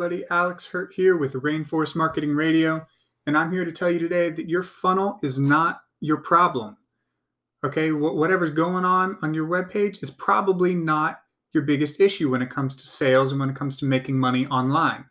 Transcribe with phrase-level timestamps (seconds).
[0.00, 0.24] Everybody?
[0.30, 2.86] Alex Hurt here with Rainforest Marketing Radio,
[3.26, 6.78] and I'm here to tell you today that your funnel is not your problem.
[7.62, 11.20] Okay, whatever's going on on your webpage is probably not
[11.52, 14.46] your biggest issue when it comes to sales and when it comes to making money
[14.46, 15.04] online.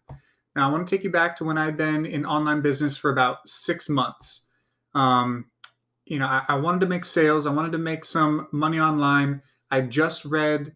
[0.55, 3.11] Now, I want to take you back to when I've been in online business for
[3.11, 4.49] about six months.
[4.95, 5.51] Um,
[6.07, 9.43] you know, I, I wanted to make sales, I wanted to make some money online.
[9.69, 10.73] I just read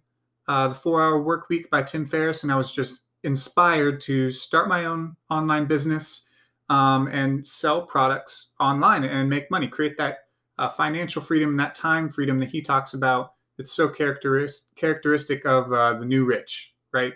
[0.48, 4.32] uh, The Four Hour Work Week by Tim Ferriss, and I was just inspired to
[4.32, 6.28] start my own online business
[6.70, 10.20] um, and sell products online and make money, create that
[10.58, 13.34] uh, financial freedom, that time freedom that he talks about.
[13.58, 17.14] It's so characteristic characteristic of uh, the new rich, right?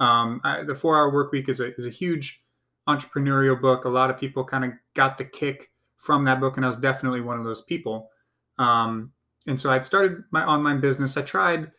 [0.00, 2.42] Um, I, the Four Hour Work Week is a is a huge
[2.88, 3.84] entrepreneurial book.
[3.84, 6.78] A lot of people kind of got the kick from that book, and I was
[6.78, 8.10] definitely one of those people.
[8.58, 9.12] Um,
[9.46, 11.16] and so I'd started my online business.
[11.16, 11.70] I tried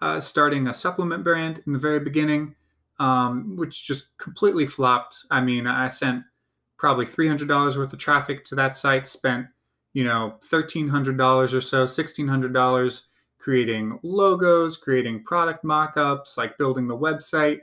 [0.00, 2.54] uh, starting a supplement brand in the very beginning
[2.98, 5.16] um, which just completely flopped.
[5.30, 6.24] I mean, I sent
[6.78, 9.46] probably $300 worth of traffic to that site, spent,
[9.92, 13.06] you know, $1,300 or so, $1,600
[13.42, 17.58] creating logos, creating product mock-ups, like building the website,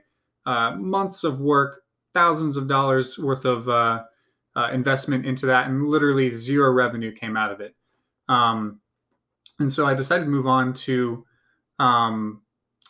[0.46, 1.82] uh, months of work,
[2.14, 4.04] thousands of dollars worth of uh,
[4.58, 7.76] uh, investment into that, and literally zero revenue came out of it.
[8.28, 8.82] Um,
[9.60, 11.26] and so I decided to move on to
[11.80, 12.42] um,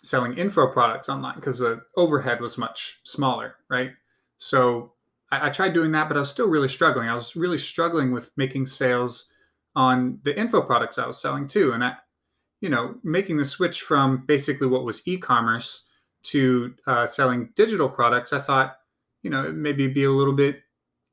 [0.03, 3.91] selling info products online because the overhead was much smaller, right?
[4.37, 4.93] So
[5.31, 7.09] I, I, tried doing that, but I was still really struggling.
[7.09, 9.31] I was really struggling with making sales
[9.75, 11.73] on the info products I was selling too.
[11.73, 11.95] And I,
[12.61, 15.89] you know, making the switch from basically what was e-commerce
[16.23, 18.77] to uh, selling digital products, I thought,
[19.21, 20.61] you know, it maybe be a little bit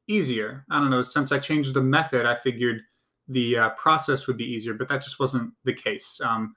[0.09, 0.65] easier.
[0.71, 1.03] I don't know.
[1.03, 2.83] Since I changed the method, I figured
[3.29, 6.21] the uh, process would be easier, but that just wasn't the case.
[6.25, 6.55] Um,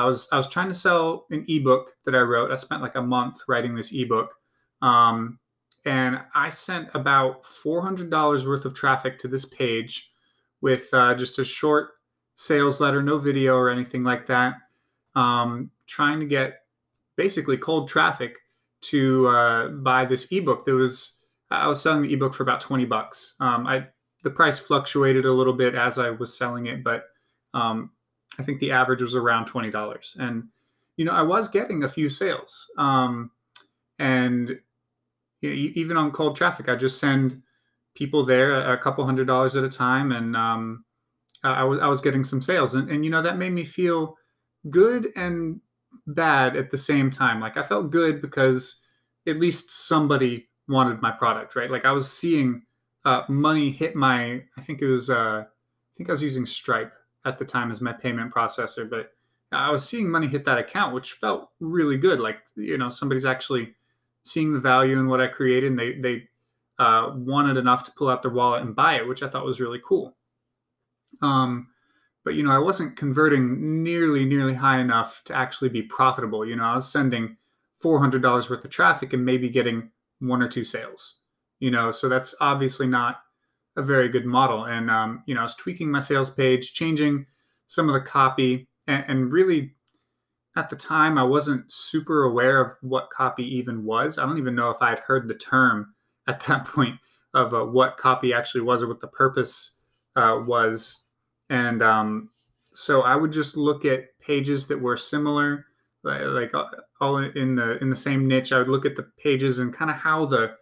[0.00, 2.50] I was I was trying to sell an ebook that I wrote.
[2.50, 4.34] I spent like a month writing this ebook,
[4.82, 5.38] um,
[5.84, 10.12] and I sent about four hundred dollars worth of traffic to this page
[10.60, 11.90] with uh, just a short
[12.34, 14.54] sales letter, no video or anything like that.
[15.14, 16.60] Um, trying to get
[17.16, 18.38] basically cold traffic
[18.82, 20.64] to uh, buy this ebook.
[20.64, 21.18] That was
[21.50, 23.34] I was selling the ebook for about twenty bucks.
[23.40, 23.88] Um, I
[24.22, 27.04] the price fluctuated a little bit as I was selling it, but
[27.54, 27.90] um,
[28.38, 30.44] I think the average was around twenty dollars, and
[30.96, 33.30] you know I was getting a few sales, um,
[33.98, 34.58] and
[35.40, 37.42] you know, even on cold traffic, I just send
[37.94, 40.84] people there a, couple hundred dollars at a time, and um,
[41.42, 44.16] I, was I was getting some sales, and, and you know that made me feel
[44.68, 45.60] good and
[46.06, 47.40] bad at the same time.
[47.40, 48.80] Like I felt good because
[49.26, 51.70] at least somebody wanted my product, right?
[51.70, 52.62] Like I was seeing
[53.04, 54.42] uh, money hit my.
[54.56, 55.10] I think it was.
[55.10, 56.92] Uh, I think I was using Stripe
[57.24, 59.12] at the time as my payment processor, but
[59.52, 62.20] I was seeing money hit that account, which felt really good.
[62.20, 63.74] Like you know, somebody's actually
[64.22, 66.28] seeing the value in what I created, and they they
[66.78, 69.60] uh, wanted enough to pull out their wallet and buy it, which I thought was
[69.60, 70.16] really cool.
[71.20, 71.68] Um,
[72.24, 76.44] but you know, I wasn't converting nearly nearly high enough to actually be profitable.
[76.46, 77.36] You know, I was sending
[77.78, 81.16] four hundred dollars worth of traffic and maybe getting one or two sales.
[81.58, 83.22] You know, so that's obviously not
[83.80, 84.64] a very good model.
[84.64, 87.26] And um, you know, I was tweaking my sales page, changing
[87.66, 89.74] some of the copy, and, and, really,
[90.56, 94.18] at the time, I wasn't super aware of what copy even was.
[94.18, 95.94] I don't even know if I had heard the term
[96.26, 96.96] at that point
[97.34, 99.78] of uh, what copy actually was or what the purpose
[100.16, 101.04] uh, was.
[101.48, 102.30] And um,
[102.72, 105.66] so I would just look at pages that were similar,
[106.02, 106.66] like, like uh,
[107.00, 108.52] all in the in the same niche.
[108.52, 110.56] I would look at the pages and kind of how the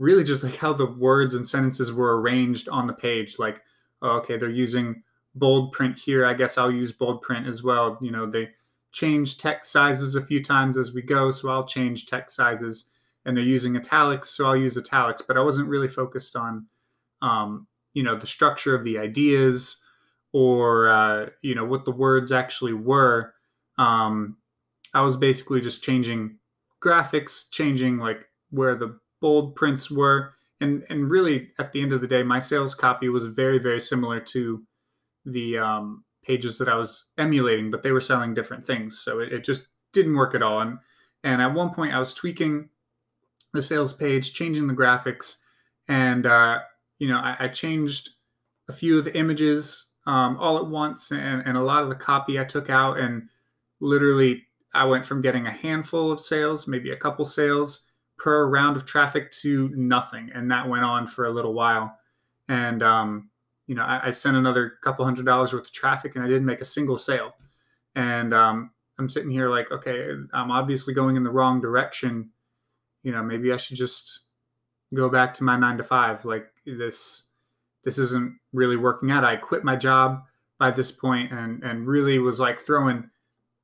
[0.00, 3.38] really just like how the words and sentences were arranged on the page.
[3.38, 3.62] Like,
[4.02, 5.02] oh, okay, they're using
[5.34, 6.24] bold print here.
[6.24, 7.98] I guess I'll use bold print as well.
[8.00, 8.48] You know, they
[8.90, 12.88] change text sizes a few times as we go, so I'll change text sizes.
[13.24, 15.20] And they're using italics, so I'll use italics.
[15.20, 16.66] But I wasn't really focused on,
[17.20, 19.84] um, you know, the structure of the ideas
[20.32, 23.34] or uh, you know what the words actually were.
[23.78, 24.38] Um,
[24.94, 26.38] I was basically just changing
[26.82, 30.34] graphics, changing like where the bold prints were.
[30.60, 33.80] And, and really, at the end of the day, my sales copy was very, very
[33.80, 34.62] similar to
[35.24, 38.98] the um, pages that I was emulating, but they were selling different things.
[38.98, 40.60] So it, it just didn't work at all.
[40.60, 40.78] And,
[41.24, 42.68] and at one point, I was tweaking
[43.52, 45.36] the sales page, changing the graphics,
[45.88, 46.60] and uh,
[46.98, 48.10] you know, I, I, changed
[48.68, 51.96] a few of the images um, all at once, and, and a lot of the
[51.96, 53.28] copy I took out, and
[53.80, 57.82] literally, I went from getting a handful of sales, maybe a couple sales,
[58.20, 61.98] per round of traffic to nothing, and that went on for a little while.
[62.48, 63.30] And um,
[63.66, 66.44] you know, I, I, sent another couple hundred dollars worth of traffic, and I didn't
[66.44, 67.34] make a single sale.
[67.94, 72.30] And um, I'm sitting here like, okay, I'm obviously going in the wrong direction.
[73.02, 74.26] you know, maybe I should just
[74.92, 76.24] go back to my nine to five.
[76.24, 77.24] Like this,
[77.84, 79.24] this isn't really working out.
[79.24, 80.24] I quit my job
[80.58, 83.08] by this point and and really was like throwing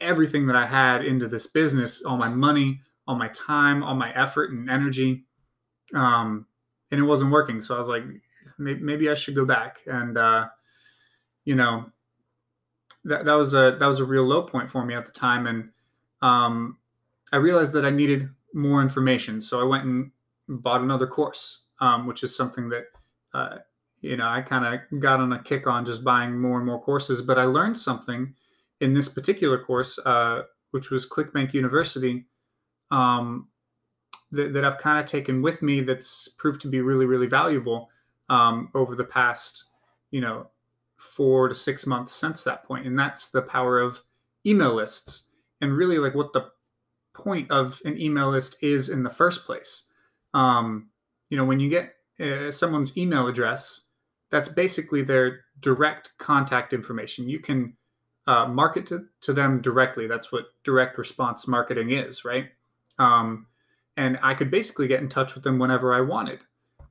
[0.00, 4.12] everything that I had into this business, all my money, all my time, all my
[4.12, 5.24] effort and energy.
[5.94, 6.46] Um,
[6.90, 7.60] and it wasn't working.
[7.60, 8.04] So I was like,
[8.58, 9.78] maybe, maybe I should go back.
[9.86, 10.48] And, uh,
[11.44, 11.86] you know,
[13.04, 15.46] that, that was a, that was a real low point for me at the time.
[15.46, 15.70] And,
[16.22, 16.78] um,
[17.32, 19.40] I realized that I needed more information.
[19.40, 20.10] So I went and
[20.48, 22.84] bought another course, um, which is something that,
[23.34, 23.58] uh,
[24.00, 26.80] you know, I kind of got on a kick on just buying more and more
[26.80, 28.34] courses, but I learned something
[28.80, 32.26] in this particular course, uh, which was ClickBank University,
[32.90, 33.48] um,
[34.32, 37.90] that, that I've kind of taken with me that's proved to be really, really valuable
[38.28, 39.66] um, over the past,
[40.10, 40.48] you know,
[40.96, 42.86] four to six months since that point.
[42.86, 44.00] And that's the power of
[44.44, 45.30] email lists
[45.60, 46.50] and really like what the
[47.14, 49.90] point of an email list is in the first place.
[50.34, 50.90] Um,
[51.30, 53.86] you know, when you get uh, someone's email address,
[54.30, 57.28] that's basically their direct contact information.
[57.28, 57.76] You can
[58.26, 60.06] uh, market to, to them directly.
[60.06, 62.48] That's what direct response marketing is, right?
[62.98, 63.46] Um,
[63.96, 66.40] and I could basically get in touch with them whenever I wanted.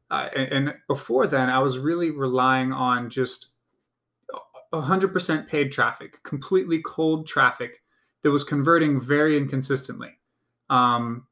[0.10, 3.50] Uh, and, and, before then, I was really relying on just
[4.72, 7.82] 100% paid traffic, completely cold traffic
[8.22, 10.12] that was converting very inconsistently.
[10.70, 11.28] Um,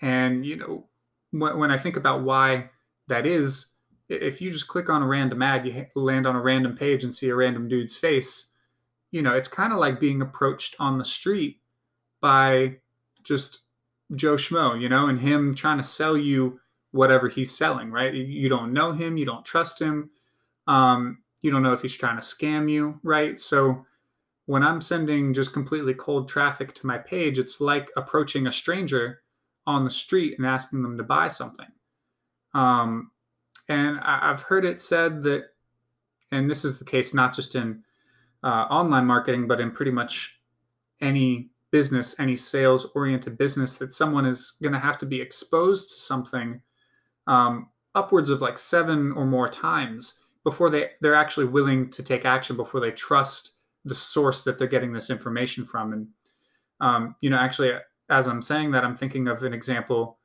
[0.00, 0.86] and, you know,
[1.30, 2.70] when, when I think about why
[3.08, 3.72] that is,
[4.08, 7.14] if you just click on a random ad, you land on a random page and
[7.14, 8.46] see a random dude's face,
[9.10, 11.60] you know, it's kind of like being approached on the street
[12.20, 12.76] by
[13.22, 13.60] just
[14.14, 16.60] Joe Schmo, you know, and him trying to sell you
[16.92, 18.12] whatever he's selling, right?
[18.14, 20.10] You don't know him, you don't trust him,
[20.66, 23.38] um, you don't know if he's trying to scam you, right?
[23.38, 23.84] So
[24.46, 29.20] when I'm sending just completely cold traffic to my page, it's like approaching a stranger
[29.66, 31.68] on the street and asking them to buy something.
[32.54, 33.10] Um,
[33.68, 35.44] and I've heard it said that,
[36.32, 37.84] and this is the case not just in
[38.42, 40.40] uh, online marketing, but in pretty much
[41.02, 45.90] any business, any sales oriented business, that someone is going to have to be exposed
[45.90, 46.60] to something
[47.26, 52.24] um, upwards of like seven or more times before they, they're actually willing to take
[52.24, 55.92] action, before they trust the source that they're getting this information from.
[55.92, 56.08] And,
[56.80, 57.72] um, you know, actually,
[58.08, 60.18] as I'm saying that, I'm thinking of an example.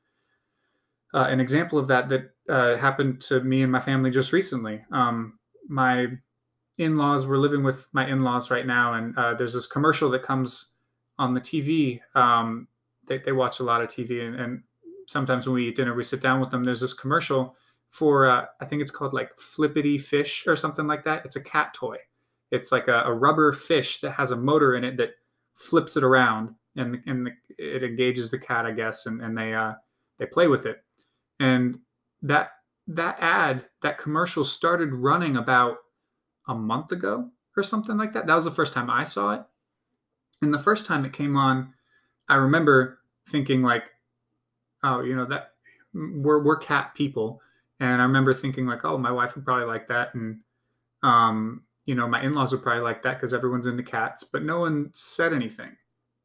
[1.13, 4.81] Uh, an example of that that uh, happened to me and my family just recently.
[4.91, 5.37] Um,
[5.67, 6.07] my
[6.77, 10.72] in-laws we're living with my in-laws right now and uh, there's this commercial that comes
[11.19, 12.67] on the tv um,
[13.07, 14.63] they, they, watch a lot of tv and, and,
[15.05, 17.57] sometimes when we eat dinner we sit down with them there's this commercial
[17.89, 21.43] for uh, i think it's called like flippity fish or something like that it's a
[21.43, 21.97] cat toy
[22.51, 25.11] it's like a, a rubber fish that has a motor in it that
[25.55, 29.53] flips it around and, and the, it engages the cat i guess and, and they
[29.53, 29.73] uh,
[30.19, 30.81] they play with it
[31.39, 31.79] and
[32.21, 32.51] that
[32.87, 35.77] that ad that commercial started running about
[36.47, 38.27] a month ago or something like that.
[38.27, 39.43] That was the first time I saw it.
[40.43, 41.73] And the first time it came on,
[42.29, 43.91] I remember thinking like,
[44.83, 45.51] oh, you know, that
[45.93, 47.41] we're we're cat people.
[47.79, 50.13] And I remember thinking like, oh, my wife would probably like that.
[50.13, 50.41] And
[51.01, 54.59] um, you know, my in-laws would probably like that because everyone's into cats, but no
[54.59, 55.75] one said anything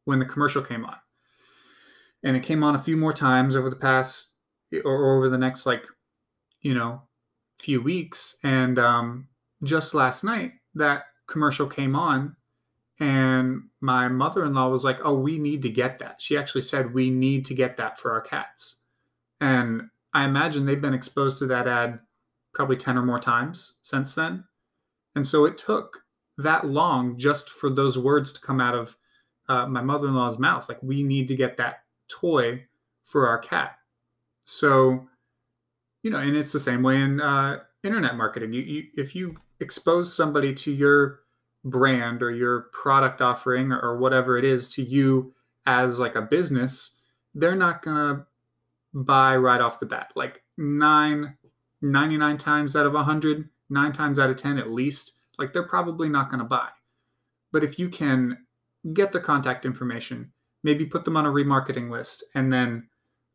[0.05, 0.97] when the commercial came on.
[2.23, 4.37] And it came on a few more times over the past
[4.85, 5.87] or over the next like,
[6.61, 7.03] you know,
[7.59, 8.37] few weeks.
[8.43, 9.29] And um,
[9.63, 12.37] just last night that commercial came on
[13.01, 16.21] and my mother-in-law was like oh we need to get that.
[16.21, 18.77] She actually said we need to get that for our cats.
[19.41, 19.83] And
[20.15, 22.01] i imagine they've been exposed to that ad
[22.55, 24.45] probably 10 or more times since then.
[25.15, 26.05] And so it took
[26.39, 28.97] that long just for those words to come out of
[29.49, 32.67] uh, my mother-in-law's mouth like we need to get that toy
[33.05, 33.77] for our cat.
[34.45, 35.09] So
[36.03, 38.53] you know and it's the same way in uh, internet marketing.
[38.53, 41.21] You, you if you expose somebody to your
[41.65, 45.35] brand or your product offering or, whatever it is to you
[45.67, 46.99] as like a business,
[47.35, 48.27] they're not gonna
[48.95, 50.13] buy right off the bat.
[50.15, 51.37] Like nine,
[51.83, 56.09] 99 times out of 100, nine times out of 10 at least, like they're probably
[56.09, 56.69] not gonna buy.
[57.53, 58.39] But if you can
[58.93, 62.89] get their contact information, maybe put them on a remarketing list, and then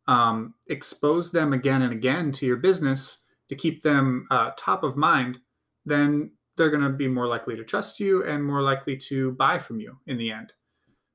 [0.07, 4.97] um, expose them again and again to your business to keep them uh, top of
[4.97, 5.39] mind
[5.85, 9.57] then they're going to be more likely to trust you and more likely to buy
[9.57, 10.53] from you in the end.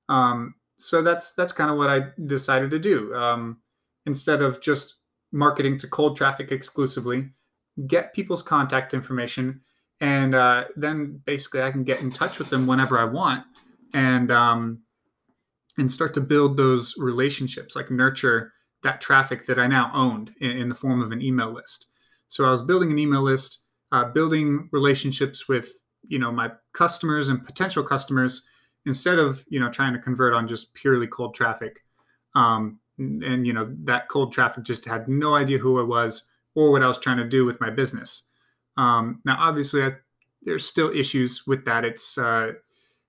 [0.08, 3.14] Um, so that's that's kind of what I decided to do.
[3.14, 3.58] Um,
[4.06, 7.30] instead of just marketing to cold traffic exclusively,
[7.86, 9.60] get people's contact information,
[10.00, 13.44] and uh, then basically I can get in touch with them whenever I want,
[13.92, 14.82] and um,
[15.76, 18.52] and start to build those relationships, like nurture
[18.82, 21.88] that traffic that I now owned in, in, the form of an email list.
[22.28, 25.68] So I was building an email list, uh, building relationships with
[26.06, 28.46] you know my customers and potential customers
[28.86, 31.84] instead of you know trying to convert on just purely cold traffic.
[32.34, 36.72] Um, and, you know that cold traffic just had no idea who I was or
[36.72, 38.24] what I was trying to do with my business.
[38.76, 39.92] Um, now, obviously, I,
[40.42, 41.84] there's still issues with that.
[41.84, 42.52] It's uh,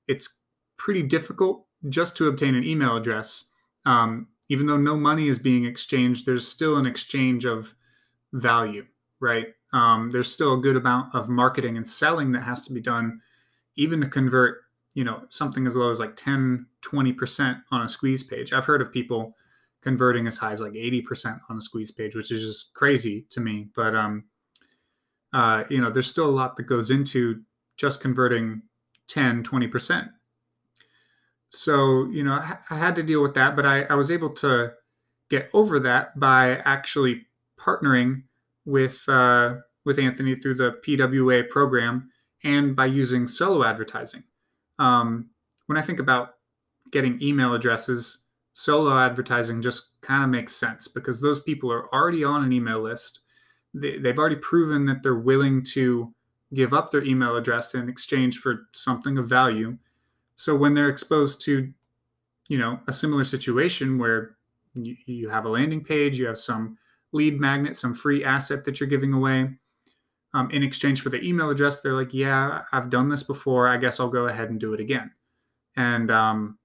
[0.08, 0.38] it's
[0.78, 3.46] pretty difficult just to obtain an email address.
[3.86, 7.76] Um, even though no money is being exchanged, there's still an exchange of
[8.34, 8.86] value,
[9.20, 9.54] right?
[9.74, 13.22] Um, there's still a good amount of marketing and selling that has to be done,
[13.76, 14.62] even to convert,
[14.94, 18.52] you know, something as low as like 10, 20% on a squeeze page.
[18.52, 19.36] I've heard of people
[19.82, 23.40] converting as high as like 80% on a squeeze page, which is just crazy to
[23.40, 23.70] me.
[23.76, 24.26] But, um,
[25.32, 27.42] uh, you know, there's still a lot that goes into
[27.78, 28.64] just converting
[29.08, 30.10] 10, 20%.
[31.50, 34.74] So, you know, I had to deal with that, but I, I was able to
[35.30, 37.26] get over that by actually
[37.60, 38.24] partnering
[38.70, 42.10] with uh, with Anthony through the PWA program
[42.44, 44.24] and by using solo advertising.
[44.78, 45.30] Um,
[45.66, 46.36] when I think about
[46.92, 52.24] getting email addresses, solo advertising just kind of makes sense because those people are already
[52.24, 53.22] on an email list.
[53.74, 56.14] They, they've already proven that they're willing to
[56.54, 59.78] give up their email address in exchange for something of value.
[60.36, 61.72] So when they're exposed to,
[62.48, 64.38] you know, a similar situation where
[64.74, 66.78] you, you have a landing page, you have some
[67.12, 69.50] lead magnet, some free asset that you're giving away.
[70.34, 73.68] Um, in exchange for the email address, they're like, "Yeah, I've done this before.
[73.68, 75.12] I guess I'll go ahead and do it again."
[75.76, 76.60] And um,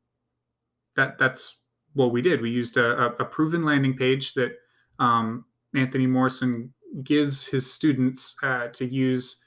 [0.97, 1.61] that that's
[1.95, 2.43] what we did.
[2.43, 4.53] We used a, a proven landing page that
[4.99, 6.73] um, Anthony Morrison
[7.03, 9.43] gives his students uh, to use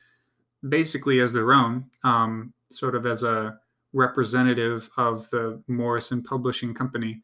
[0.68, 3.58] basically as their own, um, sort of as a
[3.94, 7.22] representative of the Morrison Publishing Company.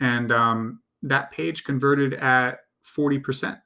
[0.00, 3.60] And um, that page converted at 40%.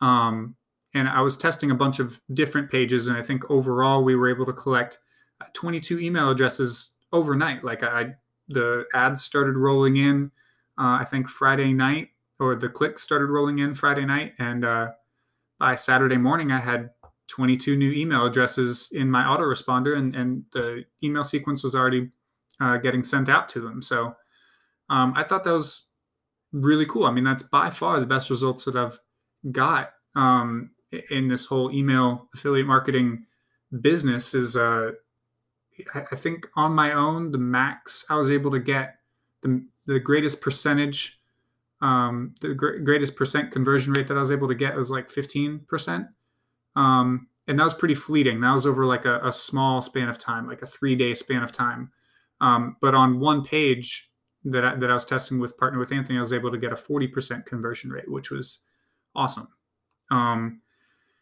[0.00, 0.56] Um,
[0.94, 4.30] and I was testing a bunch of different pages, and I think overall we were
[4.30, 4.98] able to collect
[5.40, 7.64] uh, 22 email addresses overnight.
[7.64, 8.14] Like I,
[8.48, 10.30] the ads started rolling in,
[10.78, 14.88] uh, I think Friday night, or the clicks started rolling in Friday night, and uh,
[15.58, 16.90] by Saturday morning I had
[17.28, 22.10] 22 new email addresses in my autoresponder, and and the email sequence was already
[22.60, 23.82] uh, getting sent out to them.
[23.82, 24.16] So
[24.88, 25.85] um, I thought that was
[26.52, 27.04] really cool.
[27.04, 28.98] I mean, that's by far the best results that I've
[29.52, 30.70] got um,
[31.10, 33.26] in this whole email affiliate marketing
[33.80, 34.34] business.
[34.34, 34.92] Is uh,
[35.94, 38.96] I think on my own, the max I was able to get
[39.42, 41.20] the the greatest percentage,
[41.80, 45.10] um, the gr- greatest percent conversion rate that I was able to get was like
[45.10, 46.06] fifteen percent.
[46.74, 48.40] Um, and that was pretty fleeting.
[48.40, 51.42] That was over like a, a small span of time, like a three day span
[51.42, 51.92] of time.
[52.40, 54.10] Um, but on one page,
[54.46, 56.72] that I, that I was testing with partner with Anthony, I was able to get
[56.72, 58.60] a 40% conversion rate, which was
[59.14, 59.48] awesome.
[60.10, 60.60] Um,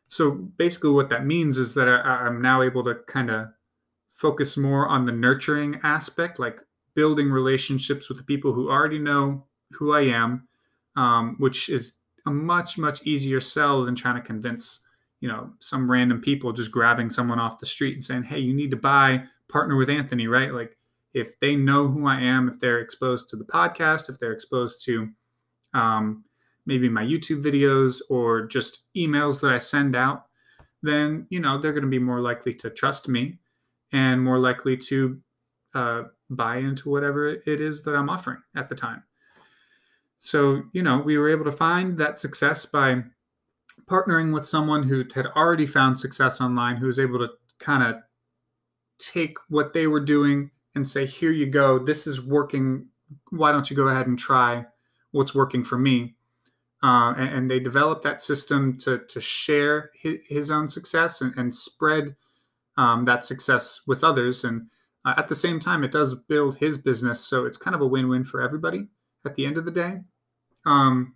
[0.08, 3.48] so basically, what that means is that I, I'm now able to kind of
[4.08, 6.60] focus more on the nurturing aspect, like
[6.94, 10.46] building relationships with the people who already know who I am,
[10.94, 14.80] um, which is a much much easier sell than trying to convince
[15.20, 18.52] you know some random people just grabbing someone off the street and saying, "Hey, you
[18.52, 20.52] need to buy partner with Anthony," right?
[20.52, 20.76] Like
[21.14, 24.84] if they know who I am, if they're exposed to the podcast, if they're exposed
[24.86, 25.08] to
[25.72, 26.24] um,
[26.66, 30.24] maybe my YouTube videos or just emails that I send out,
[30.82, 33.38] then you know they're going to be more likely to trust me
[33.92, 35.20] and more likely to
[35.74, 39.04] uh, buy into whatever it is that I'm offering at the time.
[40.18, 43.04] So you know we were able to find that success by
[43.86, 47.96] partnering with someone who had already found success online, who was able to kind of
[48.98, 52.88] take what they were doing and say, here you go, this is working.
[53.30, 54.66] Why don't you go ahead and try
[55.12, 56.14] what's working for me?
[56.82, 61.34] Uh, and, and, they developed that system to, to share his, his own success and,
[61.34, 62.14] and spread
[62.76, 64.44] um, that success with others.
[64.44, 64.68] And
[65.02, 67.20] uh, at the same time, it does build his business.
[67.20, 68.88] So it's kind of a win win for everybody
[69.24, 70.00] at the end of the day.
[70.66, 71.14] Um,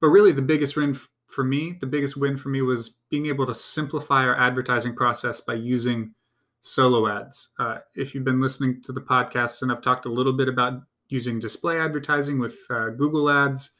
[0.00, 0.96] but really, the biggest win
[1.26, 5.40] for me, the biggest win for me was being able to simplify our advertising process
[5.40, 6.14] by using
[6.62, 7.52] solo ads.
[7.58, 10.80] Uh, if you've been listening to the podcast, and I've talked a little bit about
[11.08, 13.72] using display advertising with uh, Google Ads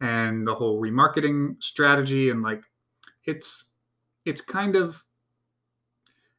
[0.00, 2.62] and the whole remarketing strategy, and like
[3.24, 3.72] it's
[4.24, 5.04] it's kind of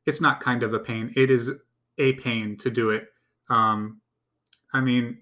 [0.05, 1.11] it's not kind of a pain.
[1.15, 1.51] It is
[1.97, 3.07] a pain to do it.
[3.49, 3.99] Um,
[4.71, 5.17] I mean,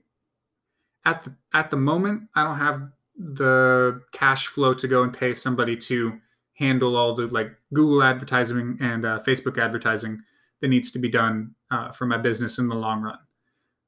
[1.06, 5.34] at the at the moment, I don't have the cash flow to go and pay
[5.34, 6.20] somebody to
[6.56, 10.22] handle all the like Google advertising and uh, Facebook advertising
[10.62, 13.20] that needs to be done uh, for my business in the long run.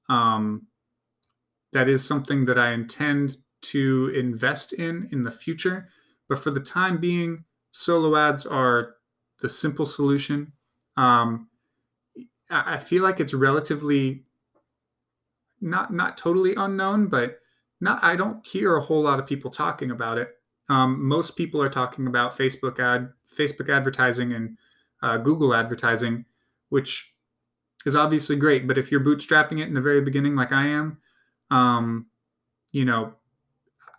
[0.09, 0.67] Um,
[1.71, 5.89] that is something that I intend to invest in in the future.
[6.27, 8.95] But for the time being, solo ads are
[9.41, 10.53] the simple solution.
[10.97, 11.49] Um,
[12.49, 14.23] I feel like it's relatively
[15.61, 17.39] not not totally unknown, but
[17.79, 20.29] not I don't hear a whole lot of people talking about it.
[20.69, 24.57] Um, most people are talking about Facebook ad, Facebook advertising, and
[25.01, 26.25] uh, Google advertising,
[26.69, 27.13] which
[27.85, 28.67] is obviously great.
[28.67, 30.97] But if you're bootstrapping it in the very beginning, like I am,
[31.51, 32.07] um,
[32.71, 33.13] you know,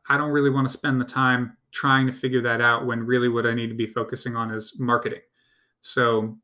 [0.09, 3.29] I don't really want to spend the time trying to figure that out when really
[3.29, 5.21] what I need to be focusing on is marketing.
[5.81, 6.37] So,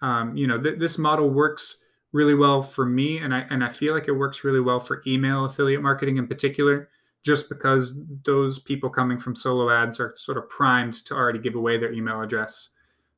[0.00, 3.68] um, you know, th- this model works really well for me, and I and I
[3.68, 6.90] feel like it works really well for email affiliate marketing in particular,
[7.24, 11.54] just because those people coming from solo ads are sort of primed to already give
[11.54, 12.70] away their email address.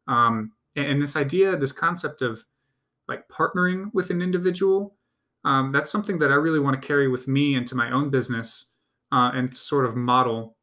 [0.07, 2.45] Um, and, this idea, this concept of
[3.09, 4.97] like partnering with an individual,
[5.45, 8.75] um, that's something that I really want to carry with me into my own business
[9.13, 10.57] uh, and sort of model.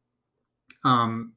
[0.84, 1.34] Um,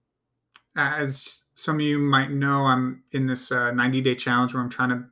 [0.75, 4.70] as some of you might know, I'm in this uh, 90 day challenge where I'm
[4.70, 5.05] trying to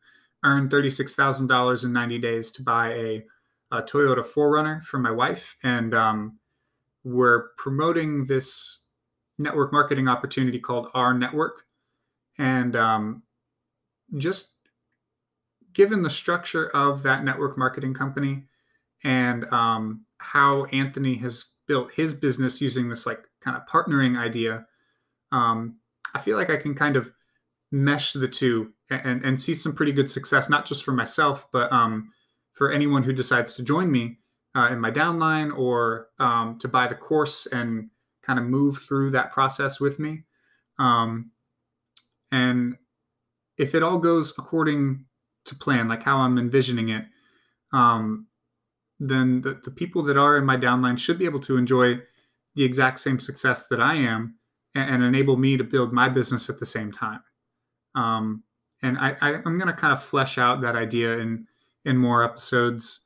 [0.43, 3.23] earn $36,000 in 90 days to buy a,
[3.71, 5.55] a, Toyota 4Runner for my wife.
[5.63, 6.39] And um,
[7.03, 8.87] we're promoting this
[9.39, 11.63] network marketing opportunity called Our Network.
[12.37, 13.23] And um,
[14.17, 14.53] just
[15.73, 18.43] given the structure of that network marketing company
[19.03, 24.65] and um, how Anthony has built his business using this like kind of partnering idea,
[25.31, 25.77] um,
[26.13, 27.11] I feel like I can kind of
[27.71, 31.71] mesh the two and, and see some pretty good success, not just for myself, but
[31.71, 32.11] um,
[32.53, 34.19] for anyone who decides to join me
[34.55, 37.89] uh, in my downline or um, to buy the course and
[38.21, 40.23] kind of move through that process with me.
[40.77, 41.31] Um,
[42.31, 42.77] and
[43.63, 45.05] if it all goes according
[45.45, 47.05] to plan, like how I'm envisioning it,
[47.71, 48.27] um,
[48.99, 51.99] then the, the people that are in my downline should be able to enjoy
[52.55, 54.35] the exact same success that I am
[54.75, 57.21] and, and enable me to build my business at the same time.
[57.95, 58.43] Um,
[58.81, 61.47] and I, I, am going to kind of flesh out that idea in
[61.85, 63.01] in more episodes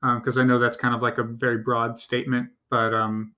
[0.00, 3.34] because um, I know that's kind of like a very broad statement, but um,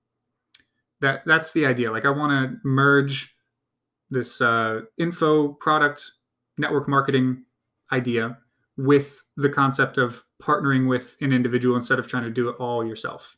[0.99, 1.91] that that's the idea.
[1.91, 3.35] Like I want to merge
[4.09, 6.11] this uh, info product
[6.57, 7.43] network marketing
[7.91, 8.37] idea
[8.77, 12.85] with the concept of partnering with an individual instead of trying to do it all
[12.85, 13.37] yourself.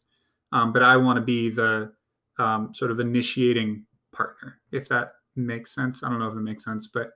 [0.51, 1.91] Um, but I want to be the
[2.39, 6.03] um, sort of initiating partner, if that makes sense.
[6.03, 7.11] I don't know if it makes sense, but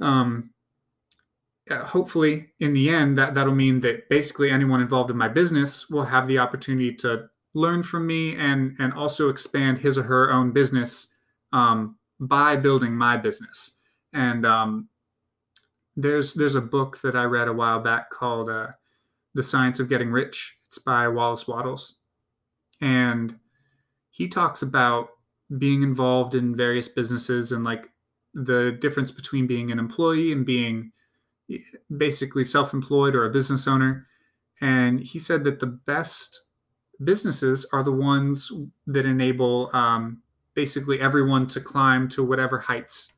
[0.00, 0.50] um,
[1.70, 5.88] uh, hopefully in the end that that'll mean that basically anyone involved in my business
[5.88, 10.30] will have the opportunity to learn from me and and also expand his or her
[10.30, 11.14] own business
[11.52, 13.75] um, by building my business
[14.16, 14.88] and um,
[15.94, 18.68] there's there's a book that i read a while back called uh,
[19.34, 21.98] the science of getting rich it's by wallace wattles
[22.80, 23.38] and
[24.10, 25.08] he talks about
[25.58, 27.90] being involved in various businesses and like
[28.34, 30.92] the difference between being an employee and being
[31.96, 34.06] basically self employed or a business owner.
[34.60, 36.46] And he said that the best
[37.02, 38.50] businesses are the ones
[38.86, 40.22] that enable um,
[40.54, 43.12] basically everyone to climb to whatever heights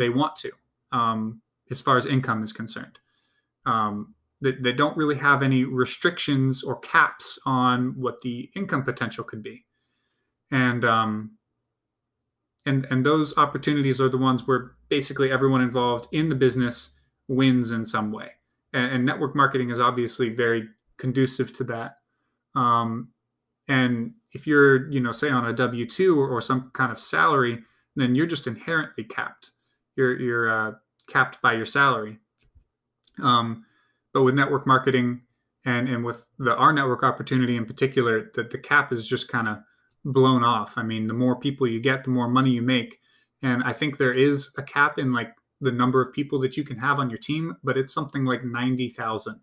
[0.00, 0.50] they want to,
[0.90, 2.98] um, as far as income is concerned.
[3.66, 9.22] Um, that, that don't really have any restrictions or caps on what the income potential
[9.22, 9.66] could be.
[10.50, 11.32] And um,
[12.66, 17.72] and and those opportunities are the ones where basically everyone involved in the business wins
[17.72, 18.30] in some way
[18.72, 21.98] and, and network marketing is obviously very conducive to that
[22.54, 23.08] um,
[23.68, 27.62] and if you're you know say on a w2 or, or, some kind of salary
[27.96, 29.52] then you're just inherently capped
[29.96, 30.72] you're you're uh,
[31.08, 32.18] capped by your salary
[33.22, 33.64] um,
[34.12, 35.22] but with network marketing
[35.64, 39.48] and and with the our network opportunity in particular that the cap is just kind
[39.48, 39.58] of
[40.04, 40.74] blown off.
[40.76, 42.98] I mean, the more people you get, the more money you make.
[43.42, 46.64] And I think there is a cap in like the number of people that you
[46.64, 49.40] can have on your team, but it's something like 90,000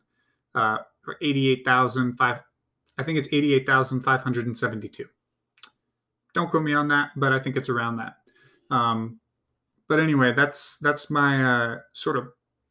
[0.56, 2.18] uh, or 88,000.
[2.20, 2.40] I
[3.04, 5.06] think it's 88,572.
[6.34, 8.18] Don't quote me on that, but I think it's around that.
[8.70, 9.20] Um,
[9.88, 12.28] but anyway, that's that's my uh, sort of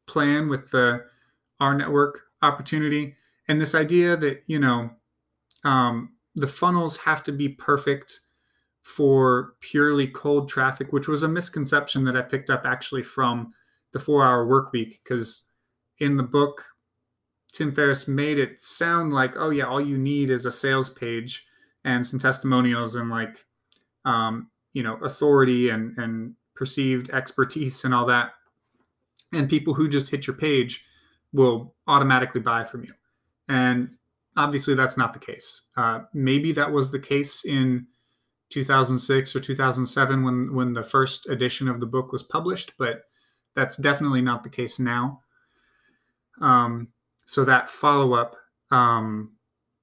[0.07, 1.05] plan with the
[1.61, 3.14] our network opportunity
[3.48, 4.90] and this idea that you know
[5.64, 8.20] um, the funnels have to be perfect
[8.83, 13.52] for purely cold traffic, which was a misconception that I picked up actually from
[13.92, 15.00] the four hour work week.
[15.02, 15.48] Because
[15.98, 16.62] in the book,
[17.52, 21.44] Tim Ferriss made it sound like, oh, yeah, all you need is a sales page
[21.85, 23.44] and some testimonials and like,
[24.05, 28.33] um, you know, authority and, and perceived expertise and all that.
[29.33, 30.85] And people who just hit your page
[31.33, 32.92] will automatically buy from you.
[33.49, 33.97] And
[34.37, 35.62] obviously that's not the case.
[35.77, 37.87] Uh, maybe that was the case in
[38.51, 43.03] 2006 or 2007 when when the first edition of the book was published, but
[43.55, 45.23] that's definitely not the case now.
[46.40, 46.88] Um,
[47.19, 48.37] so that follow up
[48.71, 49.33] um,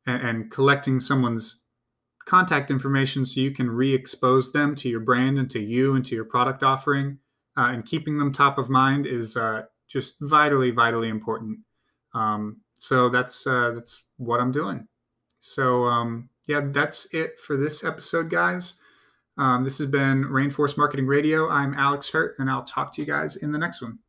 [0.06, 1.63] and, and collecting someone's
[2.26, 6.16] contact information so you can re-expose them to your brand and to you and to
[6.16, 7.20] your product offering.
[7.56, 11.60] Uh, and keeping them top of mind is uh, just vitally vitally important.
[12.14, 14.88] Um, so that's uh, that's what i'm doing.
[15.40, 18.80] So um, yeah that's it for this episode guys.
[19.38, 21.50] Um, this has been rainforest marketing radio.
[21.50, 24.00] I'm alex hurt and i'll talk to you guys in the next one